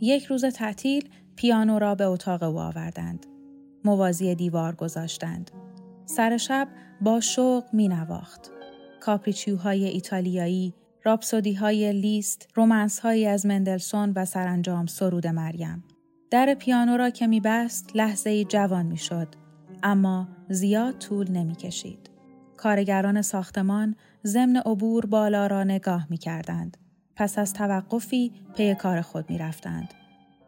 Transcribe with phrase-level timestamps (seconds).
[0.00, 3.26] یک روز تعطیل پیانو را به اتاق او آوردند.
[3.84, 5.50] موازی دیوار گذاشتند.
[6.04, 6.68] سر شب
[7.00, 8.50] با شوق می نواخت.
[9.00, 15.84] کاپریچیوهای ایتالیایی، راپسودی های لیست، رومنس های از مندلسون و سرانجام سرود مریم.
[16.30, 19.28] در پیانو را که می بست لحظه جوان می شد.
[19.82, 22.10] اما زیاد طول نمی کشید.
[22.56, 23.96] کارگران ساختمان
[24.26, 26.76] ضمن عبور بالا را نگاه می کردند.
[27.16, 29.94] پس از توقفی پی کار خود می رفتند.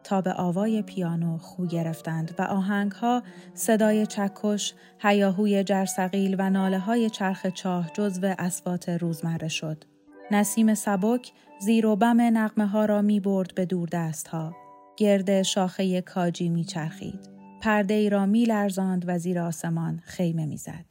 [0.03, 7.09] تا به آوای پیانو خو گرفتند و آهنگها صدای چکش، هیاهوی جرسقیل و ناله های
[7.09, 9.83] چرخ چاه جزو اسوات روزمره شد.
[10.31, 14.68] نسیم سبک زیر و بم نقمه ها را می برد به دور دست ها.
[14.99, 17.29] گرد شاخه کاجی می چرخید.
[17.61, 20.85] پرده ای را می لرزاند و زیر آسمان خیمه می زد.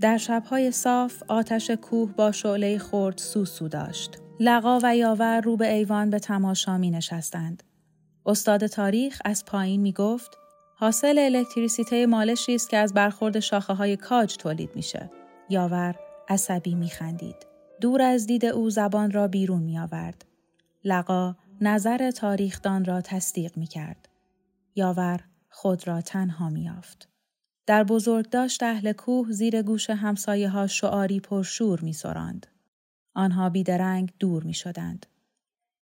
[0.00, 4.18] در شبهای صاف آتش کوه با شعله خورد سوسو داشت.
[4.40, 7.62] لقا و یاور رو به ایوان به تماشا می نشستند.
[8.26, 10.30] استاد تاریخ از پایین می گفت
[10.76, 15.10] حاصل الکتریسیته مالشی است که از برخورد شاخه های کاج تولید میشه.
[15.48, 15.94] یاور
[16.28, 17.46] عصبی می خندید.
[17.80, 20.24] دور از دید او زبان را بیرون می آورد.
[20.84, 24.08] لقا نظر تاریخدان را تصدیق می کرد.
[24.74, 25.20] یاور
[25.50, 27.02] خود را تنها می آفد.
[27.66, 27.82] در
[28.30, 32.46] داشت اهل کوه زیر گوش همسایه ها شعاری پرشور می سرند.
[33.14, 35.06] آنها بیدرنگ دور می شدند.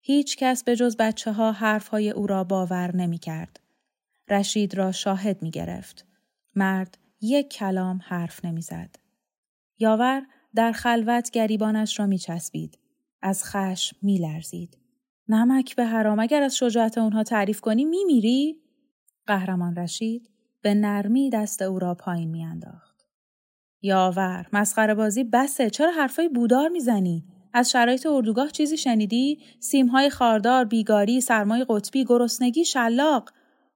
[0.02, 3.60] هیچ کس به جز بچه ها حرف های او را باور نمی کرد.
[4.30, 6.06] رشید را شاهد می گرفت.
[6.56, 8.96] مرد یک کلام حرف نمی زد.
[9.80, 10.24] یاور
[10.56, 12.78] در خلوت گریبانش را می چسبید.
[13.22, 14.81] از خشم می لرزید.
[15.28, 18.62] نمک به حرام اگر از شجاعت اونها تعریف کنی می میری؟
[19.28, 20.30] قهرمان رشید
[20.62, 23.06] به نرمی دست او را پایین می انداخت.
[23.82, 30.66] یاور مسخره بازی بسه چرا حرفای بودار می‌زنی؟ از شرایط اردوگاه چیزی شنیدی؟ سیمهای خاردار،
[30.66, 33.30] بیگاری، سرمای قطبی، گرسنگی، شلاق.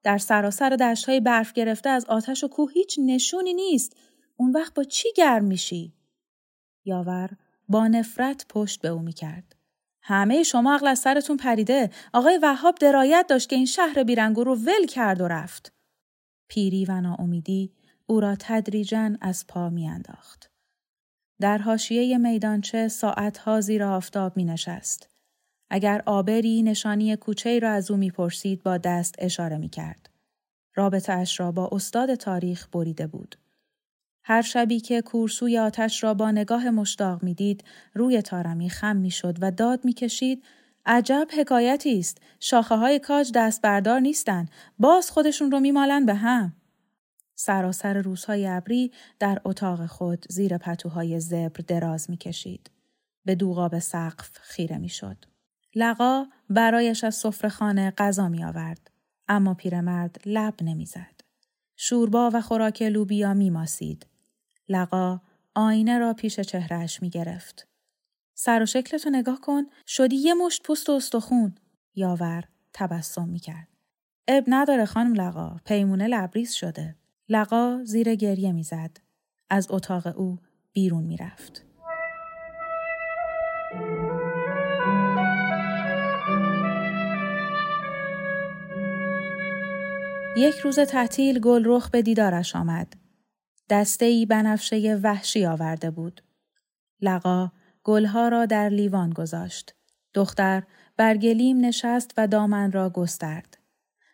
[0.03, 3.95] در سراسر دشتهای برف گرفته از آتش و کوه هیچ نشونی نیست.
[4.38, 5.94] اون وقت با چی گرم میشی؟
[6.85, 7.29] یاور
[7.69, 9.54] با نفرت پشت به او می‌کرد.
[10.07, 11.89] همه شما عقل از سرتون پریده.
[12.13, 15.73] آقای وهاب درایت داشت که این شهر بیرنگو رو ول کرد و رفت.
[16.47, 17.71] پیری و ناامیدی
[18.05, 20.51] او را تدریجا از پا میانداخت.
[21.41, 25.09] در حاشیه میدانچه ساعتها زیر آفتاب می نشست.
[25.69, 30.09] اگر آبری نشانی کوچه را از او می‌پرسید با دست اشاره می کرد.
[30.75, 33.35] رابطه اش را با استاد تاریخ بریده بود.
[34.28, 37.63] هر شبی که کورسوی آتش را با نگاه مشتاق می‌دید
[37.94, 40.44] روی تارمی خم می‌شد و داد می‌کشید
[40.86, 46.53] عجب حکایتی است شاخه های کاج دست بردار نیستند باز خودشون رو میمالن به هم
[47.35, 52.72] سراسر روزهای ابری در اتاق خود زیر پتوهای زبر دراز می‌کشید.
[53.25, 55.18] به دوغاب سقف خیره می‌شد.
[55.75, 58.91] لقا برایش از سفرهخانه غذا می آورد.
[59.28, 61.22] اما پیرمرد لب نمی‌زد.
[61.75, 64.06] شوربا و خوراک لوبیا می ماسید.
[64.70, 65.22] لقا
[65.56, 67.68] آینه را پیش چهرهش می گرفت.
[68.34, 71.56] سر و شکلتو نگاه کن شدی یه مشت پوست و استخون.
[71.96, 73.67] یاور تبسم می کرد.
[74.28, 76.96] اب نداره خانم لقا پیمونه لبریز شده.
[77.29, 78.97] لقا زیر گریه می‌زد.
[79.50, 80.40] از اتاق او
[80.73, 81.66] بیرون می‌رفت.
[90.38, 93.04] یک روز تعطیل گلرخ به دیدارش آمد.
[93.70, 96.22] دسته ای بنفشه وحشی آورده بود.
[97.02, 97.52] لقا
[97.84, 99.76] گلها را در لیوان گذاشت.
[100.14, 100.64] دختر
[100.97, 103.58] برگلیم نشست و دامن را گسترد.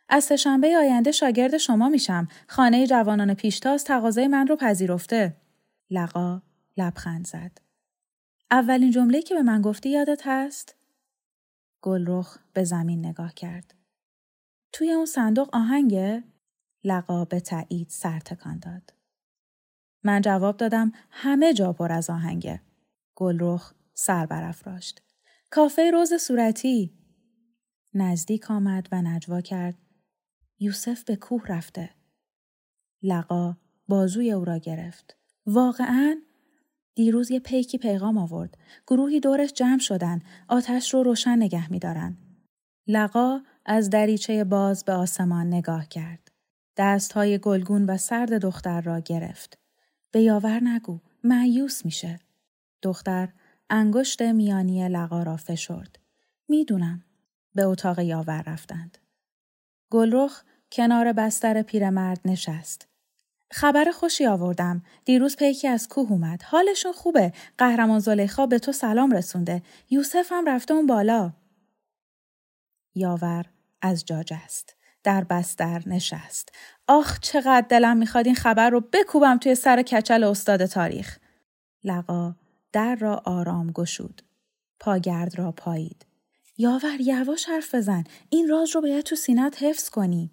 [0.10, 2.28] از سهشنبه آینده شاگرد شما میشم.
[2.48, 5.38] خانه جوانان پیشتاز تقاضای من رو پذیرفته.
[5.90, 6.42] لقا
[6.78, 7.58] لبخند زد.
[8.52, 10.76] اولین جمله که به من گفتی یادت هست؟
[11.82, 13.74] گلرخ به زمین نگاه کرد.
[14.72, 16.24] توی اون صندوق آهنگه؟
[16.84, 18.94] لقا به تایید سر تکان داد.
[20.04, 22.62] من جواب دادم همه جا پر از آهنگه.
[23.16, 25.02] گلرخ سر برافراشت.
[25.50, 26.94] کافه روز صورتی.
[27.94, 29.76] نزدیک آمد و نجوا کرد.
[30.60, 31.90] یوسف به کوه رفته.
[33.04, 33.58] لقا
[33.88, 35.18] بازوی او را گرفت.
[35.46, 36.16] واقعا؟
[36.96, 38.58] دیروز یه پیکی پیغام آورد.
[38.88, 40.22] گروهی دورش جمع شدن.
[40.48, 42.18] آتش رو روشن نگه میدارن.
[42.88, 46.32] لقا از دریچه باز به آسمان نگاه کرد.
[46.78, 49.61] دستهای گلگون و سرد دختر را گرفت.
[50.12, 51.00] به یاور نگو.
[51.24, 52.20] معیوس میشه.
[52.82, 53.30] دختر
[53.70, 56.00] انگشت میانی لقا را فشرد.
[56.50, 57.04] می‌دونم.
[57.56, 58.98] به اتاق یاور رفتند.
[59.90, 62.88] گلرخ کنار بستر پیرمرد نشست.
[63.52, 64.84] خبر خوشی آوردم.
[65.06, 66.44] دیروز پیکی از کوه اومد.
[66.44, 67.34] حالشون خوبه.
[67.58, 69.64] قهرمان زلیخا به تو سلام رسونده.
[69.90, 71.34] یوسف هم رفته اون بالا.
[72.96, 73.46] یاور
[73.82, 74.76] از جاج است.
[75.04, 76.52] در بستر نشست.
[76.94, 81.18] آخ چقدر دلم می‌خواد این خبر رو بکوبم توی سر کچل استاد تاریخ.
[81.84, 82.36] لقا
[82.72, 84.22] در را آرام گشود.
[84.80, 86.06] پاگرد را پایید.
[86.58, 88.04] یاور یواش حرف بزن.
[88.30, 90.32] این راز رو باید تو سینت حفظ کنی.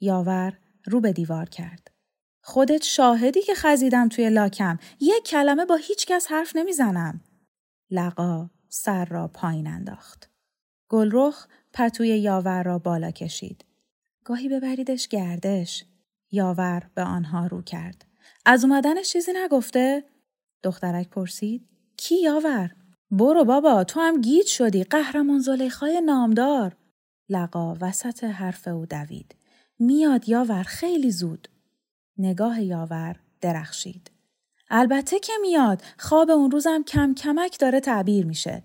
[0.00, 1.90] یاور رو به دیوار کرد.
[2.42, 4.78] خودت شاهدی که خزیدم توی لاکم.
[5.00, 7.20] یک کلمه با هیچ کس حرف نمی‌زنم.
[7.90, 10.30] لقا سر را پایین انداخت.
[10.88, 13.64] گلرخ پتوی یاور را بالا کشید.
[14.24, 15.84] گاهی ببریدش گردش.
[16.30, 18.04] یاور به آنها رو کرد.
[18.46, 20.04] از اومدنش چیزی نگفته؟
[20.62, 21.68] دخترک پرسید.
[21.96, 22.70] کی یاور؟
[23.10, 26.76] برو بابا تو هم گیج شدی قهرمان زلیخای نامدار.
[27.28, 29.34] لقا وسط حرف او دوید.
[29.78, 31.48] میاد یاور خیلی زود.
[32.18, 34.10] نگاه یاور درخشید.
[34.70, 35.82] البته که میاد.
[35.98, 38.62] خواب اون روزم کم کمک داره تعبیر میشه.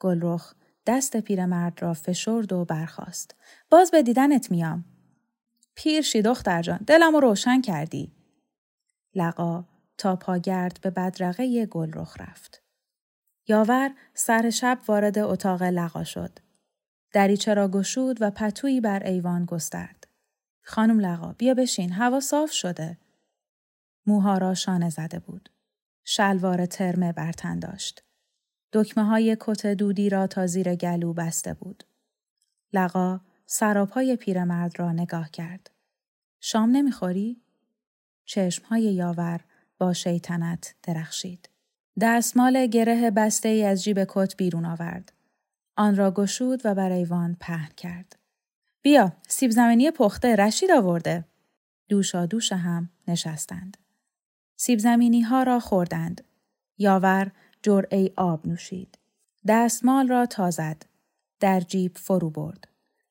[0.00, 0.54] گلرخ
[0.86, 3.34] دست پیرمرد را فشرد و برخاست.
[3.70, 4.84] باز به دیدنت میام.
[5.74, 8.12] پیرشی دختر جان دلم روشن کردی.
[9.14, 9.64] لقا
[9.98, 12.62] تا پاگرد به بدرقه گلرخ رفت.
[13.48, 16.38] یاور سر شب وارد اتاق لقا شد.
[17.12, 20.06] دریچه را گشود و پتویی بر ایوان گسترد.
[20.62, 22.98] خانم لقا بیا بشین هوا صاف شده.
[24.06, 25.50] موها را شانه زده بود.
[26.04, 28.03] شلوار ترمه برتن داشت.
[28.74, 31.84] دکمه های کت دودی را تا زیر گلو بسته بود.
[32.72, 35.70] لقا سراپای پیرمرد را نگاه کرد.
[36.40, 37.42] شام نمی‌خوری؟
[38.24, 39.40] چشمهای یاور
[39.78, 41.48] با شیطنت درخشید.
[42.00, 45.12] دستمال گره بسته ای از جیب کت بیرون آورد.
[45.76, 48.16] آن را گشود و بر ایوان پهن کرد.
[48.82, 51.24] بیا سیب زمینی پخته رشید آورده.
[51.88, 53.76] دوشا دوش هم نشستند.
[54.56, 56.24] سیب زمینی ها را خوردند.
[56.78, 57.32] یاور
[57.64, 58.98] جرعه آب نوشید.
[59.48, 60.82] دستمال را تازد.
[61.40, 62.68] در جیب فرو برد.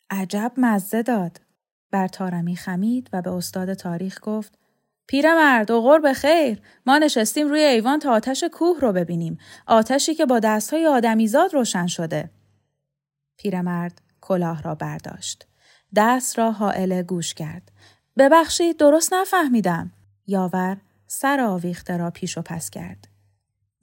[0.09, 1.41] عجب مزه داد.
[1.91, 4.57] بر تارمی خمید و به استاد تاریخ گفت
[5.07, 10.25] پیرمرد اوغور به خیر ما نشستیم روی ایوان تا آتش کوه رو ببینیم آتشی که
[10.25, 12.29] با دستهای آدمیزاد روشن شده
[13.37, 15.47] پیرمرد کلاه را برداشت
[15.95, 17.71] دست را حائل گوش کرد
[18.17, 19.91] ببخشید درست نفهمیدم
[20.27, 20.77] یاور
[21.07, 23.12] سر آویخته را پیش و پس کرد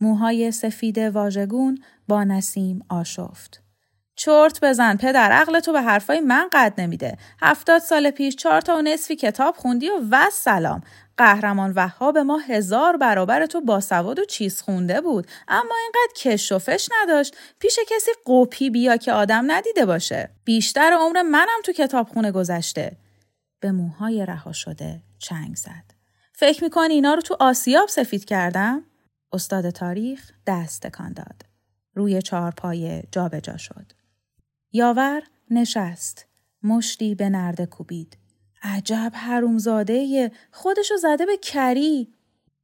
[0.01, 3.63] موهای سفید واژگون با نسیم آشفت.
[4.17, 7.17] چرت بزن پدر عقل تو به حرفای من قد نمیده.
[7.43, 10.83] هفتاد سال پیش چهار تا و نصفی کتاب خوندی و و سلام.
[11.17, 15.27] قهرمان وهاب ما هزار برابر تو باسواد و چیز خونده بود.
[15.49, 17.37] اما اینقدر کش و فش نداشت.
[17.59, 20.31] پیش کسی قوپی بیا که آدم ندیده باشه.
[20.45, 22.97] بیشتر عمر منم تو کتابخونه گذشته.
[23.61, 25.85] به موهای رها شده چنگ زد.
[26.33, 28.85] فکر می‌کنی اینا رو تو آسیاب سفید کردم؟
[29.33, 31.45] استاد تاریخ دست تکان داد.
[31.95, 33.93] روی چهارپایه جابجا شد.
[34.73, 36.27] یاور نشست.
[36.63, 38.17] مشتی به نرده کوبید.
[38.63, 42.15] عجب حرومزاده خودشو زده به کری.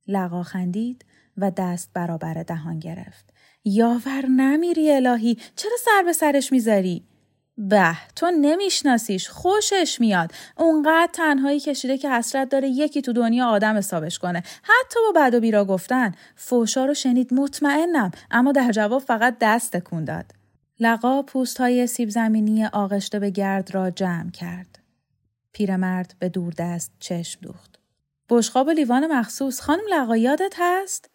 [0.08, 1.04] لقا خندید
[1.36, 3.32] و دست برابر دهان گرفت.
[3.64, 7.04] یاور نمیری الهی چرا سر به سرش می‌ذاری؟
[7.58, 10.32] به تو نمیشناسیش خوشش میاد.
[10.56, 14.38] اونقدر تنهایی کشیده که حسرت داره یکی تو دنیا آدم حسابش کنه.
[14.62, 16.12] حتی با بد و بیرا گفتن.
[16.34, 18.10] فوشا رو شنید مطمئنم.
[18.30, 20.32] اما در جواب فقط دست تکون داد.
[20.80, 24.78] لقا پوست های سیب زمینی آغشته به گرد را جمع کرد.
[25.52, 27.78] پیرمرد به دور دست چشم دوخت.
[28.28, 29.60] بشقاب لیوان مخصوص.
[29.60, 31.10] خانم لقا یادت هست؟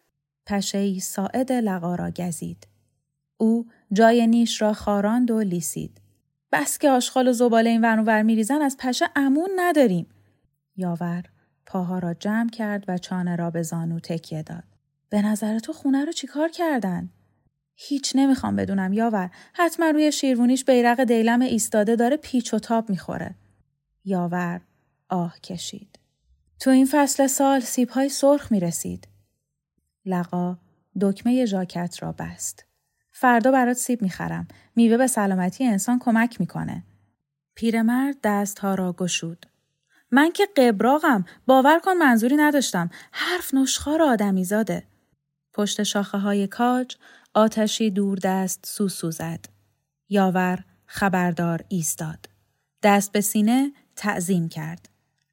[0.46, 2.68] پشه ای ساعد لقا را گزید.
[3.38, 6.01] او جای نیش را خاراند و لیسید.
[6.52, 10.08] بس که آشغال و زباله این ور میریزن از پشه امون نداریم.
[10.76, 11.24] یاور
[11.66, 14.64] پاها را جمع کرد و چانه را به زانو تکیه داد.
[15.10, 17.10] به نظر تو خونه رو چیکار کردن؟
[17.76, 23.36] هیچ نمی‌خوام بدونم یاور حتما روی شیروونیش بیرق دیلم ایستاده داره پیچ و تاب می‌خوره.
[24.06, 24.62] یاور
[25.10, 26.00] آه کشید.
[26.60, 29.08] تو این فصل سال سیبهای سرخ می‌رسید.
[30.06, 30.58] لقا
[31.02, 32.66] دکمه ژاکت را بست.
[33.12, 34.48] فردا برات سیب می‌خرم.
[34.76, 36.84] میوه به سلامتی انسان کمک می‌کنه.
[37.56, 39.46] پیرمرد دستها را گشود.
[40.12, 44.84] من که قبراغم باور کن منظوری نداشتم حرف نشخار آدمی زاده.
[45.54, 46.96] پشت شاخه های کاج
[47.34, 47.92] آتشی
[48.24, 49.46] دست سوسو زد.
[50.10, 52.30] یاور خبردار ایستاد.
[52.84, 54.90] دست به سینه تعظیم کرد.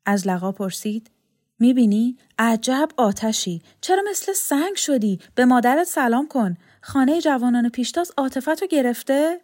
[0.06, 1.10] از لقا پرسید
[1.58, 3.62] می‌بینی؟ عجب آتشی.
[3.80, 6.56] چرا مثل سنگ شدی؟ به مادرت سلام کن.
[6.80, 9.40] خانه جوانان پیشتاز عاطفت رو گرفته؟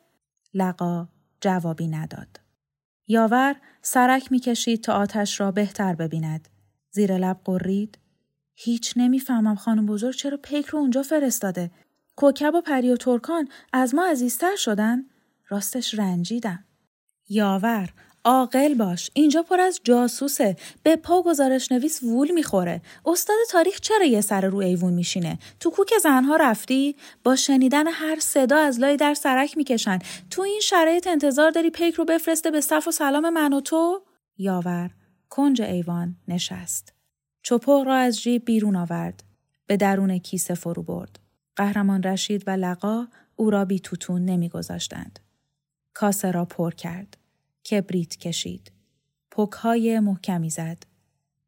[0.55, 1.09] لقا
[1.41, 2.41] جوابی نداد.
[3.07, 6.49] یاور سرک می‌کشید تا آتش را بهتر ببیند.
[6.91, 7.99] زیر لب قرید.
[8.55, 11.71] هیچ نمی‌فهمم خانم بزرگ چرا پیک رو اونجا فرستاده.
[12.17, 15.05] کوکب و پری و ترکان از ما عزیزتر شدن؟
[15.49, 16.65] راستش رنجیدم.
[17.29, 17.91] یاور
[18.25, 19.11] عاقل باش.
[19.15, 20.57] اینجا پر از جاسوسه.
[20.83, 22.83] به پا گزارش نویس وول می‌خوره.
[23.07, 28.19] استاد تاریخ چرا یه سر رو ایوون میشینه؟ تو کوک زنها رفتی؟ با شنیدن هر
[28.21, 29.99] صدا از لای در سرک می‌کشن.
[30.31, 34.03] تو این شرایط انتظار داری پیک رو بفرسته به صف و سلام من و تو؟
[34.39, 34.91] یاور.
[35.29, 36.93] کنج ایوان نشست.
[37.43, 39.25] چپق را از جیب بیرون آورد.
[39.67, 41.19] به درون کیسه فرو برد.
[41.57, 45.19] قهرمان رشید و لقا او را بی توتون نمیگذاشتند.
[45.95, 47.24] کاسه را پر کرد.
[47.71, 48.73] کبریت کشید.
[49.31, 50.79] پکهای محکمی زد.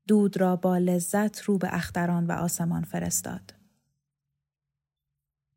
[0.09, 3.55] دود را با لذت رو به اختران و آسمان فرستاد.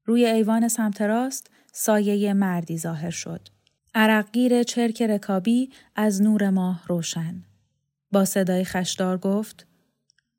[0.06, 3.48] روی ایوان سمت راست سایه مردی ظاهر شد.
[3.96, 7.44] عرقگیر چرک رکابی از نور ماه روشن.
[8.12, 9.66] با صدای خشدار گفت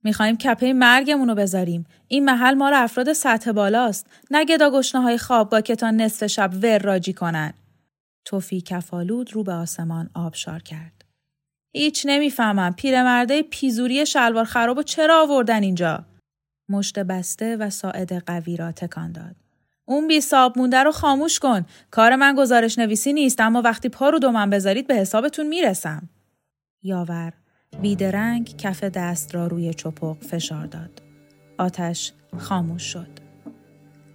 [0.03, 1.85] می‌خوایم کپه مرگمون رو بذاریم.
[2.09, 4.07] این محل مال افراد سطح بالاست.
[4.31, 7.55] نه گدا گشنه های خوابگاه که تا نصف شب ور راجی کنن.
[8.25, 11.05] توفی کفالود رو به آسمان آبشار کرد.
[11.73, 16.05] هیچ نمی‌فهمم پیرمرده پیزوری شلوار خراب و چرا آوردن اینجا؟
[16.69, 19.37] مشت بسته و ساعد قوی را تکان داد.
[19.85, 21.67] اون بی صاب مونده رو خاموش کن.
[21.91, 26.09] کار من گزارش نویسی نیست اما وقتی پا رو دومن بذارید به حسابتون می‌رسم.
[26.83, 27.33] یاور
[27.83, 31.03] بیدرنگ کف دست را روی چپق فشار داد.
[31.59, 33.11] آتش خاموش شد.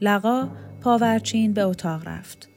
[0.01, 0.49] لقا
[0.81, 2.49] پاورچین به اتاق رفت.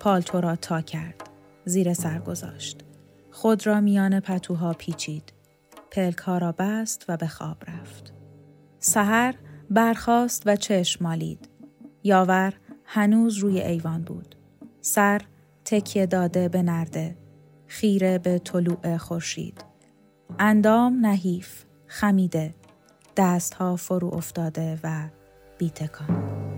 [0.00, 1.30] پالتو را تا کرد.
[1.64, 2.84] زیر سر گذاشت.
[3.30, 5.32] خود را میان پتوها پیچید.
[5.90, 8.12] پلک ها را بست و به خواب رفت.
[8.78, 9.34] سحر
[9.70, 11.48] برخاست و چشم مالید.
[12.02, 12.52] یاور
[12.84, 14.36] هنوز روی ایوان بود.
[14.80, 15.20] سر
[15.64, 17.16] تکیه داده به نرده.
[17.66, 19.64] خیره به طلوع خورشید.
[20.38, 22.54] اندام نحیف، خمیده.
[23.16, 25.08] دستها فرو افتاده و
[25.58, 26.49] بیتکان.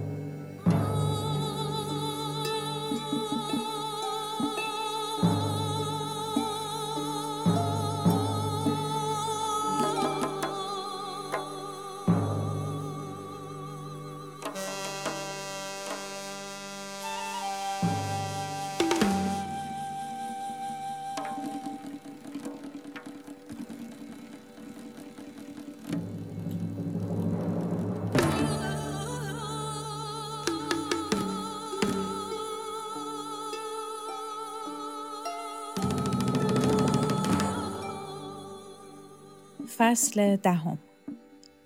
[39.82, 40.78] فصل دهم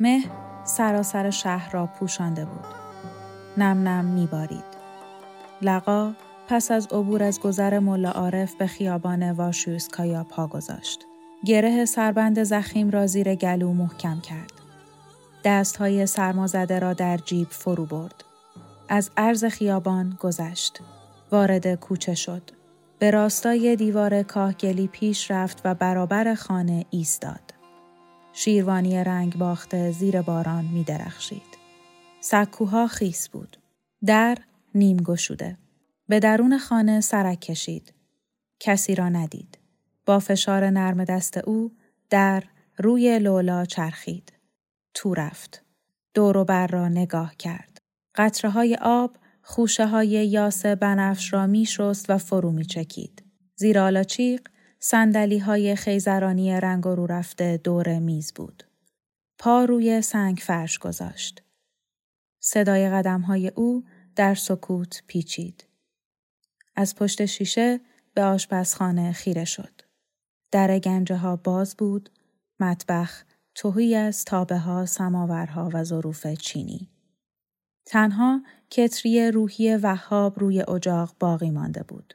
[0.00, 0.22] مه
[0.64, 2.64] سراسر شهر را پوشانده بود.
[3.56, 4.64] نم نم میبارید.
[5.62, 6.12] لقا
[6.48, 11.00] پس از عبور از گذر ملا عارف به خیابان واشوسکایا پا گذاشت.
[11.46, 14.52] گره سربند زخیم را زیر گلو محکم کرد.
[15.44, 18.24] دستهای سرمازده را در جیب فرو برد.
[18.88, 20.80] از عرض خیابان گذشت.
[21.32, 22.42] وارد کوچه شد.
[22.98, 27.45] به راستای دیوار کاهگلی پیش رفت و برابر خانه ایستاد.
[28.38, 31.58] شیروانی رنگ باخته زیر باران می درخشید.
[32.20, 33.56] سکوها خیس بود.
[34.06, 34.38] در
[34.74, 35.58] نیم گشوده.
[36.08, 37.94] به درون خانه سرک کشید.
[38.60, 39.58] کسی را ندید.
[40.06, 41.72] با فشار نرم دست او
[42.10, 42.44] در
[42.78, 44.32] روی لولا چرخید.
[44.94, 45.64] تو رفت.
[46.14, 47.78] دور و بر را نگاه کرد.
[48.14, 53.22] قطره های آب خوشه های یاس بنفش را می شست و فرو می چکید.
[53.54, 58.62] زیر آلاچیق سندلی های خیزرانی رنگ رو رفته دور میز بود.
[59.38, 61.42] پا روی سنگ فرش گذاشت.
[62.40, 63.84] صدای قدم های او
[64.16, 65.64] در سکوت پیچید.
[66.76, 67.80] از پشت شیشه
[68.14, 69.80] به آشپزخانه خیره شد.
[70.50, 72.10] در گنجه ها باز بود،
[72.60, 76.90] مطبخ توهی از تابه ها، سماورها و ظروف چینی.
[77.86, 82.14] تنها کتری روحی وهاب روی اجاق باقی مانده بود.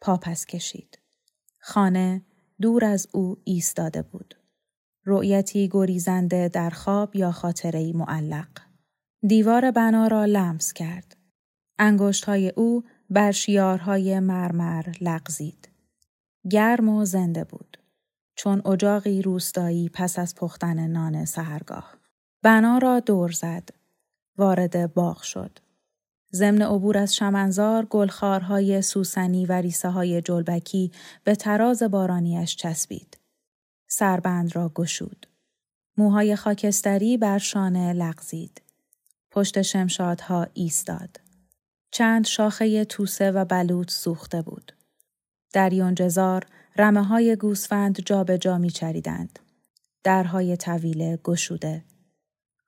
[0.00, 1.01] پاپس کشید.
[1.64, 2.22] خانه
[2.60, 4.34] دور از او ایستاده بود.
[5.04, 8.48] رؤیتی گریزنده در خواب یا خاطرهی معلق.
[9.26, 11.16] دیوار بنا را لمس کرد.
[11.78, 15.68] انگشت های او بر شیارهای مرمر لغزید.
[16.50, 17.78] گرم و زنده بود.
[18.34, 21.94] چون اجاقی روستایی پس از پختن نان سهرگاه.
[22.42, 23.68] بنا را دور زد.
[24.38, 25.58] وارد باغ شد.
[26.34, 30.92] ضمن عبور از شمنزار گلخارهای سوسنی و ریسه های جلبکی
[31.24, 33.18] به تراز بارانیش چسبید.
[33.88, 35.26] سربند را گشود.
[35.96, 38.62] موهای خاکستری بر شانه لغزید.
[39.30, 41.20] پشت شمشادها ایستاد.
[41.90, 44.72] چند شاخه توسه و بلوط سوخته بود.
[45.52, 46.46] در یونجزار
[46.76, 49.38] رمه های گوسفند جا به جا می چریدند.
[50.04, 51.84] درهای طویله گشوده.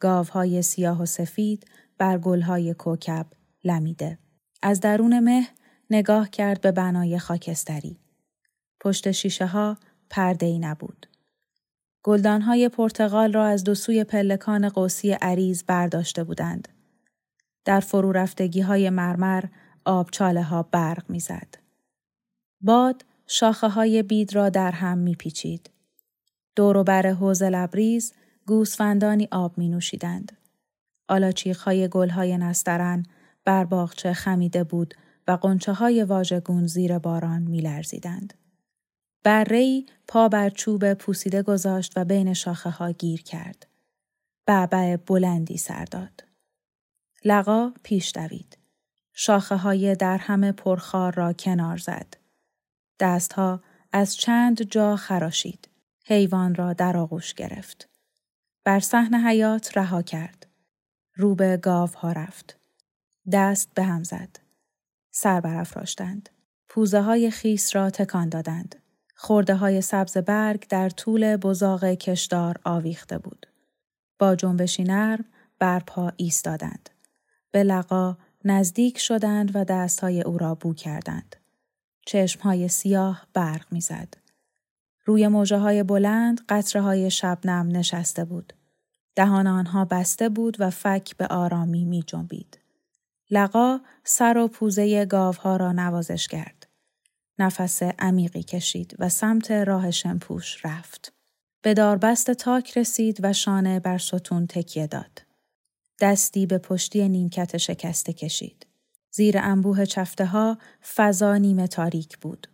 [0.01, 1.67] گاوهای سیاه و سفید
[1.99, 3.27] بر گلهای کوکب
[3.65, 4.19] لمیده.
[4.63, 5.47] از درون مه
[5.91, 7.99] نگاه کرد به بنای خاکستری.
[8.81, 9.77] پشت شیشه ها
[10.11, 11.07] پرده ای نبود.
[12.03, 16.69] گلدانهای پرتغال را از دو سوی پلکان قوسی عریض برداشته بودند.
[17.65, 19.45] در فرو رفتگی های مرمر
[19.85, 21.55] آبچاله ها برق می‌زد.
[22.61, 25.71] باد شاخه های بید را در هم میپیچید.
[26.57, 28.13] دور و بر حوز لبریز
[28.47, 30.33] گوسفندانی آب می نوشیدند.
[31.09, 33.03] آلاچیق های گل های نسترن
[33.45, 34.95] بر باغچه خمیده بود
[35.29, 38.35] و قنچه های واژگون زیر باران می لرزیدند.
[39.23, 43.67] برهی پا بر چوب پوسیده گذاشت و بین شاخه ها گیر کرد.
[44.47, 46.25] بعبع بلندی سر داد.
[47.25, 48.59] لقا پیش دوید.
[49.13, 52.17] شاخه های در همه پرخار را کنار زد.
[53.01, 55.69] دستها از چند جا خراشید.
[56.07, 57.89] حیوان را در آغوش گرفت.
[58.65, 60.47] بر صحن حیات رها کرد.
[61.15, 61.61] رو به
[61.97, 62.64] ها رفت.
[63.33, 64.39] دست به هم زد.
[65.11, 66.29] سر برافراشتند.
[66.69, 68.77] پوزه های خیس را تکان دادند.
[69.15, 73.47] خورده های سبز برگ در طول بزاق کشدار آویخته بود.
[74.19, 75.25] با جنبشی نرم
[75.59, 76.91] بر پا ایستادند.
[77.51, 81.37] به لقا نزدیک شدند و دستهای او را بو کردند.
[82.07, 84.15] چشمهای سیاه برق می‌زد.
[85.05, 88.53] روی موجه های بلند قطره های شبنم نشسته بود.
[89.17, 92.64] دهان آنها بسته بود و فک به آرامی می جنبید.
[93.31, 96.67] لقا سر و پوزه گاوها را نوازش کرد.
[97.39, 101.13] نفس عمیقی کشید و سمت راه شمپوش رفت.
[101.63, 105.23] به داربست تاک رسید و شانه بر ستون تکیه داد.
[106.01, 108.67] دستی به پشتی نیمکت شکسته کشید.
[109.11, 110.59] زیر انبوه چفته ها
[110.95, 112.47] فضا نیمه تاریک بود.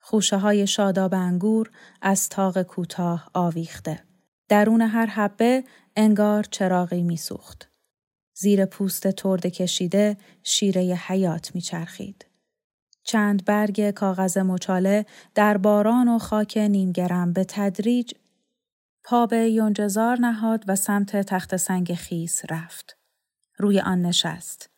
[0.00, 1.70] خوشه های شاداب انگور
[2.02, 4.04] از تاق کوتاه آویخته.
[4.48, 5.64] درون هر حبه
[5.96, 7.71] انگار چراغی میسوخت.
[8.42, 12.26] زیر پوست ترد کشیده شیره حیات میچرخید.
[13.04, 18.12] چند برگ کاغذ مچاله در باران و خاک نیمگرم به تدریج
[19.04, 22.96] پا به یونجزار نهاد و سمت تخت سنگ خیس رفت.
[23.58, 24.70] روی آن نشست.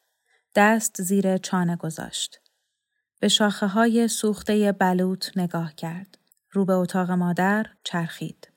[0.55, 2.40] دست زیر چانه گذاشت.
[3.20, 6.18] به شاخه های سوخته بلوط نگاه کرد.
[6.50, 8.48] رو به اتاق مادر چرخید.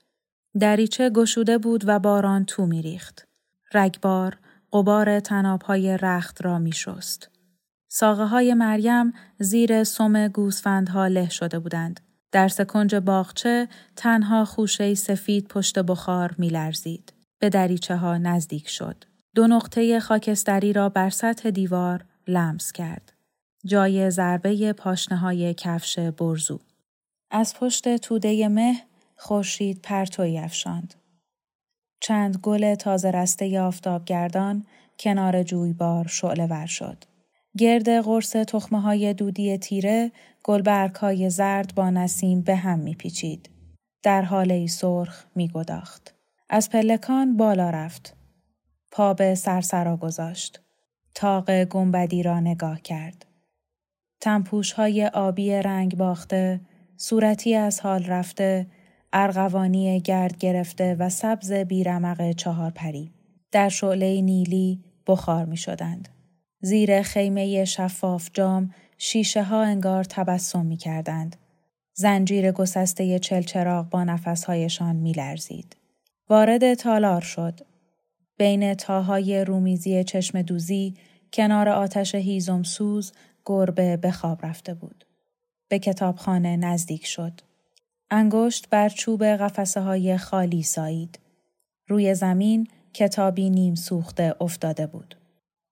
[0.59, 3.27] دریچه گشوده بود و باران تو میریخت.
[3.73, 4.37] رگبار
[4.73, 5.21] قبار
[5.65, 7.29] های رخت را می شست.
[7.89, 11.99] ساقه های مریم زیر سم گوسفندها له شده بودند.
[12.31, 17.13] در سکنج باغچه تنها خوشه سفید پشت بخار می لرزید.
[17.39, 19.03] به دریچه ها نزدیک شد.
[19.35, 23.13] دو نقطه خاکستری را بر سطح دیوار لمس کرد.
[23.65, 26.59] جای ضربه پاشنه های کفش برزو.
[27.31, 28.81] از پشت توده مه
[29.15, 30.93] خورشید پرتوی افشاند.
[31.99, 34.65] چند گل تازه رسته آفتابگردان
[34.99, 37.03] کنار جویبار شعله ور شد.
[37.57, 40.11] گرد قرص تخمه های دودی تیره
[40.43, 43.49] گلبرگ های زرد با نسیم به هم میپیچید.
[44.03, 46.13] در حاله سرخ میگداخت.
[46.49, 48.15] از پلکان بالا رفت.
[48.91, 50.61] پا به سرسرا گذاشت.
[51.15, 53.25] تاق گنبدی را نگاه کرد.
[54.21, 56.61] تنپوش های آبی رنگ باخته،
[56.97, 58.67] صورتی از حال رفته،
[59.13, 63.11] ارغوانی گرد گرفته و سبز بیرمق چهار پری.
[63.51, 66.09] در شعله نیلی بخار می شدند.
[66.61, 71.35] زیر خیمه شفاف جام شیشه ها انگار تبسم می کردند.
[71.93, 75.75] زنجیر گسسته چلچراغ با نفسهایشان می لرزید.
[76.29, 77.59] وارد تالار شد.
[78.37, 80.93] بین تاهای رومیزی چشم دوزی
[81.33, 83.11] کنار آتش هیزم سوز
[83.45, 85.05] گربه به خواب رفته بود.
[85.67, 87.41] به کتابخانه نزدیک شد.
[88.11, 91.19] انگشت بر چوب قفسه های خالی سایید.
[91.87, 95.15] روی زمین کتابی نیم سوخته افتاده بود.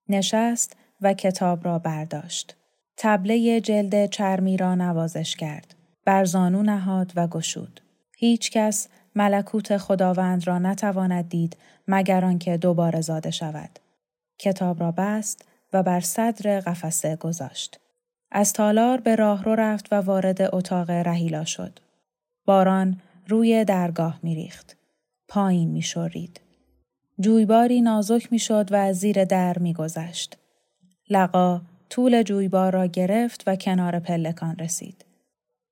[0.09, 2.55] نشست و کتاب را برداشت.
[2.97, 5.75] تبله جلد چرمی را نوازش کرد.
[6.05, 7.81] بر زانو نهاد و گشود.
[8.17, 13.79] هیچ کس ملکوت خداوند را نتواند دید مگر آنکه دوباره زاده شود.
[14.39, 17.79] کتاب را بست و بر صدر قفسه گذاشت.
[18.31, 21.79] از تالار به راهرو رفت و وارد اتاق رهیلا شد.
[22.45, 24.77] باران روی درگاه میریخت.
[25.27, 26.41] پایین میشورید.
[27.19, 30.37] جویباری نازک می‌شد و از زیر در میگذشت.
[31.09, 35.05] لقا طول جویبار را گرفت و کنار پلکان رسید.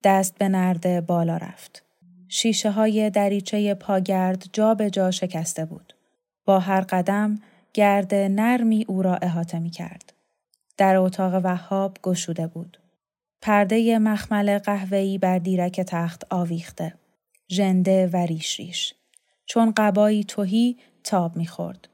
[0.04, 1.84] دست به نرده بالا رفت.
[2.28, 5.94] شیشه های دریچه پاگرد جا به جا شکسته بود.
[6.46, 7.40] با هر قدم
[7.74, 10.14] گرد نرمی او را احاطه می کرد.
[10.78, 12.78] در اتاق وهاب گشوده بود.
[13.46, 16.94] پرده مخمل قهوه‌ای بر دیرک تخت آویخته.
[17.50, 18.94] ژنده و ریش ریش.
[19.46, 21.88] چون قبایی توهی تاب می‌خورد.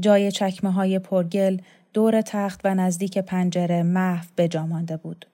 [0.00, 1.58] جای چکمه های پرگل
[1.92, 5.26] دور تخت و نزدیک پنجره محو به مانده بود.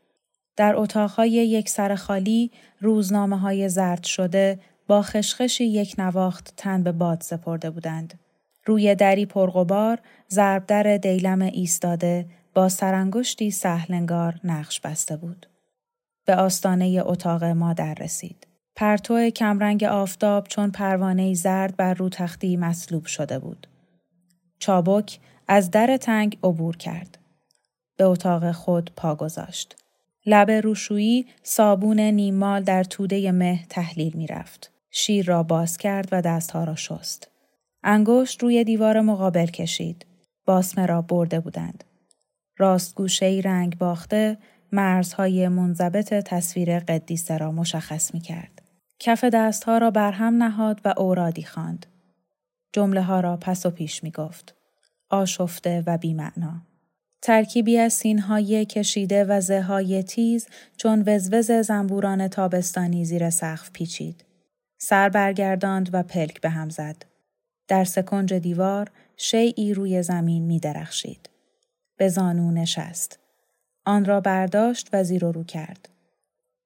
[0.56, 6.92] در اتاقهای یک سر خالی روزنامه های زرد شده با خشخشی یک نواخت تن به
[6.92, 8.18] باد سپرده بودند.
[8.64, 9.98] روی دری پرغبار
[10.30, 15.46] ضربدر دیلم ایستاده با سرانگشتی سهلنگار نقش بسته بود.
[16.24, 18.46] به آستانه اتاق مادر رسید.
[18.76, 23.66] پرتو کمرنگ آفتاب چون پروانه زرد بر رو تختی مصلوب شده بود.
[24.58, 27.18] چابک از در تنگ عبور کرد.
[27.96, 29.76] به اتاق خود پا گذاشت.
[30.26, 34.72] لب روشویی صابون نیمال در توده مه تحلیل می رفت.
[34.90, 37.30] شیر را باز کرد و دستها را شست.
[37.82, 40.06] انگشت روی دیوار مقابل کشید.
[40.46, 41.84] باسمه را برده بودند.
[42.58, 44.38] راست گوشه رنگ باخته
[44.72, 48.62] مرزهای منضبط تصویر قدیسه را مشخص می کرد.
[48.98, 51.86] کف دستها را برهم نهاد و اورادی خواند.
[52.72, 54.54] جمله ها را پس و پیش می گفت.
[55.10, 56.62] آشفته و بیمعنا.
[57.22, 64.24] ترکیبی از سینهای کشیده و زهای تیز چون وزوز زنبوران تابستانی زیر سقف پیچید.
[64.78, 66.96] سر برگرداند و پلک به هم زد.
[67.68, 71.35] در سکنج دیوار شیعی روی زمین می درخشید.
[71.96, 73.18] به زانو نشست.
[73.84, 75.88] آن را برداشت و زیر و رو کرد.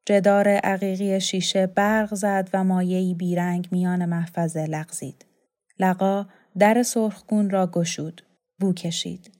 [0.06, 5.24] جدار عقیقی شیشه برق زد و مایهی بیرنگ میان محفظه لغزید.
[5.78, 6.26] لقا
[6.58, 8.22] در سرخگون را گشود.
[8.58, 9.30] بو کشید.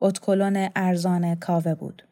[0.00, 2.02] اتکلون ارزان کاوه بود.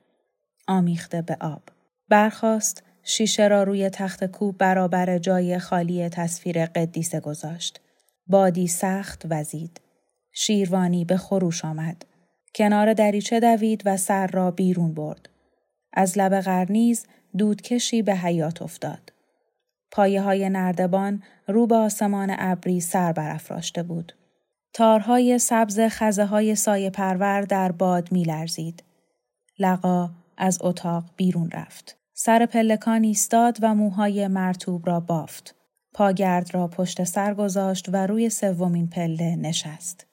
[0.68, 1.62] آمیخته به آب.
[2.08, 7.80] برخاست شیشه را روی تخت کوب برابر جای خالی تصویر قدیسه گذاشت.
[8.26, 9.80] بادی سخت وزید.
[10.32, 12.04] شیروانی به خروش آمد.
[12.54, 15.28] کنار دریچه دوید و سر را بیرون برد.
[15.92, 17.06] از لب قرنیز
[17.38, 19.12] دودکشی به حیات افتاد.
[19.90, 24.12] پایه های نردبان رو به آسمان ابری سر برافراشته بود.
[24.72, 28.82] تارهای سبز خزه های سایه پرور در باد می لرزید.
[29.58, 31.98] لقا از اتاق بیرون رفت.
[32.14, 35.54] سر پلکان ایستاد و موهای مرتوب را بافت.
[35.94, 40.06] پاگرد را پشت سر گذاشت و روی سومین پله نشست.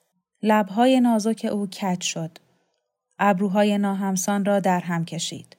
[0.44, 2.38] لبهای نازک او کج شد.
[3.20, 5.58] ابروهای ناهمسان را در هم کشید.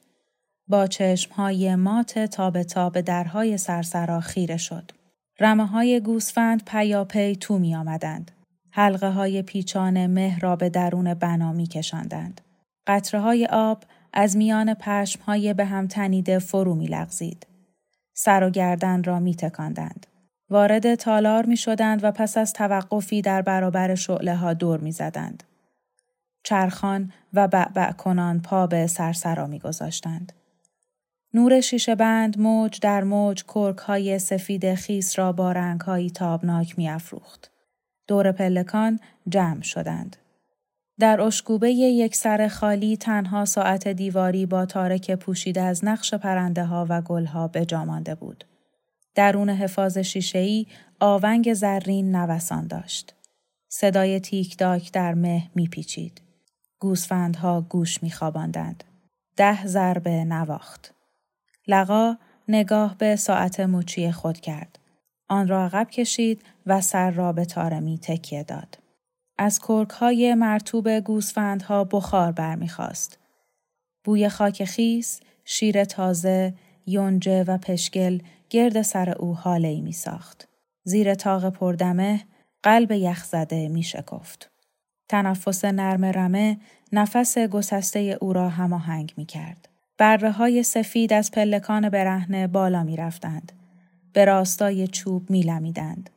[0.67, 4.91] با چشمهای مات تاب تاب درهای سرسرا خیره شد.
[5.39, 8.31] رمه های گوسفند پیاپی تو می آمدند.
[8.69, 12.41] حلقه های پیچان مه را به درون بنا می کشندند.
[12.87, 17.47] قطره های آب از میان پشم های به هم تنیده فرو می لغزید.
[18.13, 20.07] سر و گردن را می تکاندند.
[20.51, 25.43] وارد تالار می شدند و پس از توقفی در برابر شعله ها دور می زدند.
[26.43, 30.33] چرخان و بعبع کنان پا به سرسرا می گذاشتند.
[31.33, 36.77] نور شیشه بند موج در موج کرک های سفید خیس را با رنگ های تابناک
[36.77, 37.51] می افروخت.
[38.07, 40.15] دور پلکان جمع شدند.
[40.99, 46.85] در اشکوبه یک سر خالی تنها ساعت دیواری با تارک پوشیده از نقش پرنده ها
[46.89, 47.65] و گل ها به
[48.19, 48.45] بود.
[49.15, 50.65] درون حفاظ شیشه‌ای
[50.99, 53.15] آونگ زرین نوسان داشت.
[53.69, 56.21] صدای تیک داک در مه میپیچید.
[56.79, 58.83] گوسفندها گوش میخواباندند.
[59.37, 60.93] ده ضربه نواخت.
[61.67, 64.79] لقا نگاه به ساعت موچی خود کرد.
[65.29, 68.77] آن را عقب کشید و سر را به تارمی تکیه داد.
[69.37, 73.19] از کرک های مرتوب گوسفندها بخار برمیخواست.
[74.03, 76.53] بوی خاک خیس، شیر تازه،
[76.85, 78.19] یونجه و پشگل
[78.51, 80.47] گرد سر او حاله ای می ساخت.
[80.83, 82.21] زیر تاق پردمه
[82.63, 84.51] قلب یخزده می شکفت.
[85.09, 86.57] تنفس نرم رمه
[86.91, 89.69] نفس گسسته او را هماهنگ می کرد.
[89.97, 93.51] بره های سفید از پلکان برهنه بالا می رفتند.
[94.13, 96.09] به راستای چوب می لمیدند.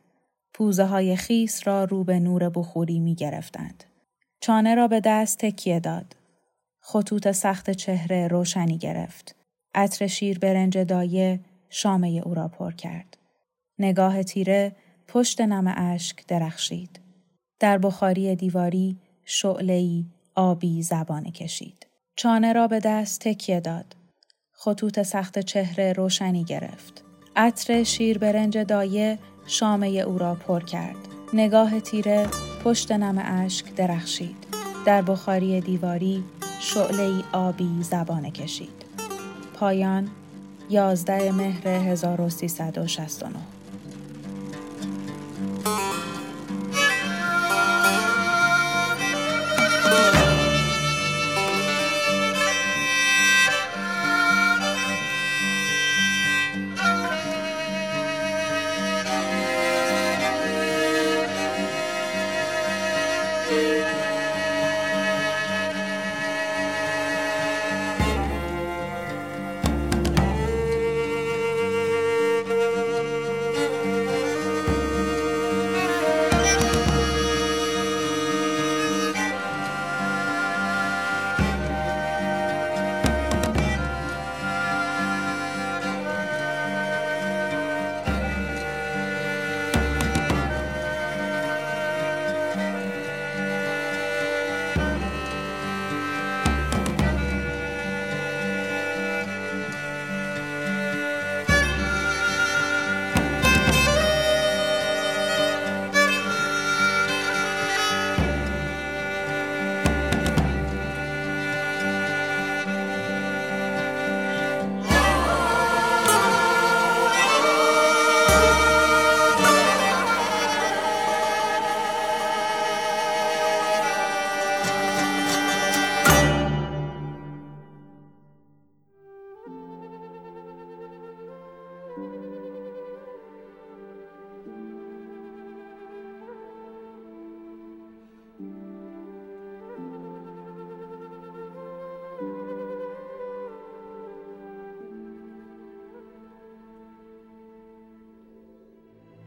[0.53, 3.83] پوزه های خیس را رو به نور بخوری می گرفتند.
[4.39, 6.15] چانه را به دست تکیه داد.
[6.79, 9.35] خطوط سخت چهره روشنی گرفت.
[9.75, 13.17] عطر شیر برنج دایه شامه او را پر کرد.
[13.79, 14.75] نگاه تیره
[15.07, 16.99] پشت نم اشک درخشید.
[17.59, 21.87] در بخاری دیواری شعله‌ای آبی زبانه کشید.
[22.15, 23.95] چانه را به دست تکیه داد.
[24.51, 27.03] خطوط سخت چهره روشنی گرفت.
[27.35, 30.95] عطر شیر برنج دایه شامه او را پر کرد.
[31.33, 32.27] نگاه تیره
[32.63, 34.47] پشت نم اشک درخشید.
[34.85, 36.23] در بخاری دیواری
[36.59, 38.85] شعله آبی زبانه کشید.
[39.53, 40.09] پایان
[40.69, 43.54] 11 مهر 1369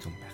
[0.00, 0.27] 怎么？